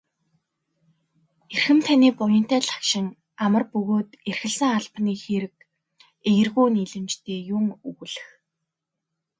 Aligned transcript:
Эрхэм 1.53 1.79
таны 1.85 2.09
буянтай 2.17 2.61
лагшин 2.69 3.07
амар 3.45 3.63
бөгөөд 3.71 4.09
эрхэлсэн 4.29 4.71
албаны 4.77 5.13
хэрэг 5.23 5.55
эергүү 6.29 6.65
нийлэмжтэй 6.73 7.39
юун 7.53 7.67
өгүүлэх. 7.87 8.27